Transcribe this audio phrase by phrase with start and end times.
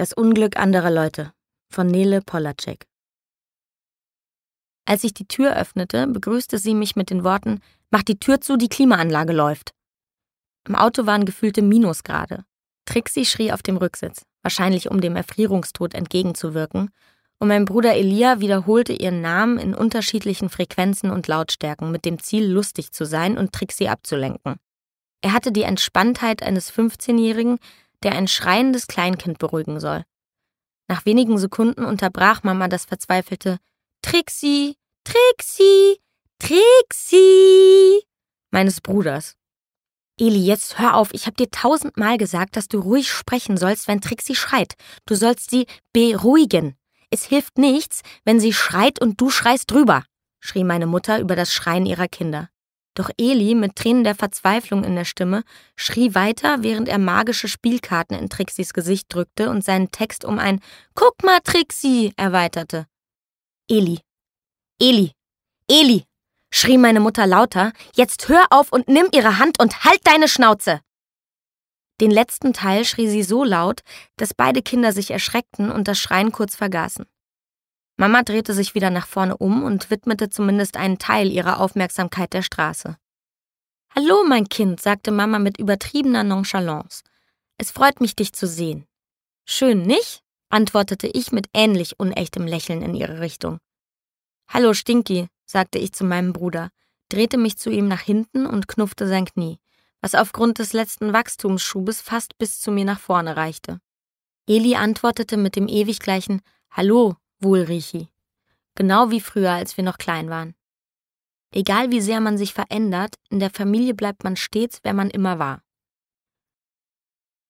[0.00, 1.34] Das Unglück anderer Leute
[1.68, 2.86] von Nele Polacek.
[4.86, 7.60] Als ich die Tür öffnete, begrüßte sie mich mit den Worten:
[7.90, 9.74] Mach die Tür zu, die Klimaanlage läuft.
[10.66, 12.46] Im Auto waren gefühlte Minusgrade.
[12.86, 16.88] Trixie schrie auf dem Rücksitz, wahrscheinlich um dem Erfrierungstod entgegenzuwirken,
[17.38, 22.46] und mein Bruder Elia wiederholte ihren Namen in unterschiedlichen Frequenzen und Lautstärken mit dem Ziel,
[22.50, 24.56] lustig zu sein und Trixie abzulenken.
[25.20, 27.58] Er hatte die Entspanntheit eines 15-Jährigen,
[28.02, 30.04] der ein schreiendes Kleinkind beruhigen soll.
[30.88, 33.58] Nach wenigen Sekunden unterbrach Mama das verzweifelte
[34.02, 35.98] Trixie, Trixie,
[36.38, 38.02] Trixie
[38.50, 39.36] meines Bruders.
[40.18, 44.00] Eli, jetzt hör auf, ich hab dir tausendmal gesagt, dass du ruhig sprechen sollst, wenn
[44.00, 44.74] Trixie schreit.
[45.06, 46.76] Du sollst sie beruhigen.
[47.08, 50.04] Es hilft nichts, wenn sie schreit und du schreist drüber,
[50.40, 52.50] schrie meine Mutter über das Schreien ihrer Kinder.
[52.94, 55.44] Doch Eli, mit Tränen der Verzweiflung in der Stimme,
[55.76, 60.60] schrie weiter, während er magische Spielkarten in Trixis Gesicht drückte und seinen Text um ein
[60.94, 62.86] Guck mal, Trixie erweiterte.
[63.68, 64.00] Eli.
[64.80, 65.12] Eli.
[65.68, 66.04] Eli.
[66.50, 70.80] schrie meine Mutter lauter, jetzt hör auf und nimm ihre Hand und halt deine Schnauze.
[72.00, 73.82] Den letzten Teil schrie sie so laut,
[74.16, 77.06] dass beide Kinder sich erschreckten und das Schreien kurz vergaßen.
[78.00, 82.40] Mama drehte sich wieder nach vorne um und widmete zumindest einen Teil ihrer Aufmerksamkeit der
[82.40, 82.96] Straße.
[83.94, 87.04] Hallo, mein Kind, sagte Mama mit übertriebener Nonchalance.
[87.58, 88.86] Es freut mich, dich zu sehen.
[89.44, 90.22] Schön, nicht?
[90.48, 93.58] antwortete ich mit ähnlich unechtem Lächeln in ihre Richtung.
[94.48, 96.70] Hallo, Stinky, sagte ich zu meinem Bruder,
[97.10, 99.60] drehte mich zu ihm nach hinten und knuffte sein Knie
[100.00, 103.80] was aufgrund des letzten Wachstumsschubes fast bis zu mir nach vorne reichte.
[104.46, 106.40] Eli antwortete mit dem ewig gleichen
[106.70, 108.08] Hallo, Wohlrichi.
[108.74, 110.54] Genau wie früher, als wir noch klein waren.
[111.52, 115.38] Egal wie sehr man sich verändert, in der Familie bleibt man stets, wer man immer
[115.38, 115.62] war.